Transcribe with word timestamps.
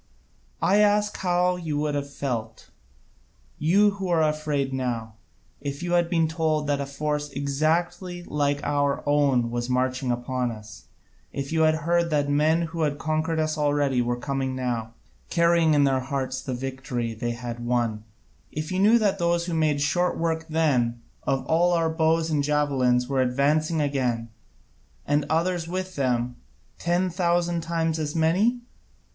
I 0.63 0.77
ask 0.77 1.13
you 1.13 1.19
how 1.19 1.55
you 1.57 1.77
would 1.77 1.93
have 1.93 2.09
felt, 2.11 2.71
you 3.59 3.91
who 3.91 4.07
are 4.09 4.23
afraid 4.23 4.73
now, 4.73 5.13
if 5.61 5.83
you 5.83 5.91
had 5.93 6.09
been 6.09 6.27
told 6.27 6.65
that 6.65 6.81
a 6.81 6.87
force 6.87 7.29
exactly 7.29 8.23
like 8.23 8.61
our 8.63 9.07
own 9.07 9.51
was 9.51 9.69
marching 9.69 10.09
upon 10.09 10.49
us, 10.49 10.85
if 11.31 11.51
you 11.51 11.61
had 11.61 11.75
heard 11.85 12.09
that 12.09 12.31
men 12.31 12.63
who 12.63 12.81
had 12.81 12.97
conquered 12.97 13.39
us 13.39 13.59
already 13.59 14.01
were 14.01 14.17
coming 14.17 14.55
now, 14.55 14.95
carrying 15.29 15.75
in 15.75 15.83
their 15.83 15.99
hearts 15.99 16.41
the 16.41 16.55
victory 16.55 17.13
they 17.13 17.33
had 17.33 17.63
won, 17.63 18.03
if 18.51 18.71
you 18.71 18.79
knew 18.79 18.97
that 18.97 19.19
those 19.19 19.45
who 19.45 19.53
made 19.53 19.81
short 19.81 20.17
work 20.17 20.47
then 20.49 20.99
of 21.27 21.45
all 21.45 21.73
our 21.73 21.91
bows 21.91 22.31
and 22.31 22.43
javelins 22.43 23.07
were 23.07 23.21
advancing 23.21 23.79
again, 23.79 24.29
and 25.05 25.27
others 25.29 25.67
with 25.67 25.95
them, 25.95 26.37
ten 26.79 27.07
thousand 27.11 27.61
times 27.61 27.99
as 27.99 28.15
many? 28.15 28.61